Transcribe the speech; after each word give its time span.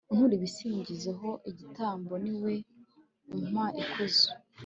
untura 0.11 0.33
ibisingizo 0.37 1.09
ho 1.19 1.31
igitambo, 1.51 2.13
ni 2.23 2.33
we 2.43 2.53
umpa 3.35 3.65
ikuzo 3.81 4.27